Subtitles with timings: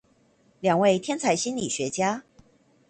[0.61, 2.23] 兩位天才心理學家